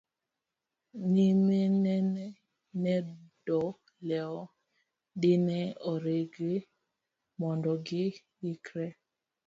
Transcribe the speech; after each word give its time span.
nyiminene 1.11 2.25
ne 2.81 2.95
do 3.45 3.61
lewo 4.07 4.43
dine 5.21 5.59
oritgi 5.91 6.53
mondo 7.39 7.71
gi 7.85 8.05
ikre 8.51 8.87